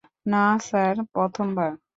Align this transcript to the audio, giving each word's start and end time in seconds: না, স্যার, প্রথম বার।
না, 0.25 0.43
স্যার, 0.67 0.95
প্রথম 1.13 1.47
বার। 1.55 1.71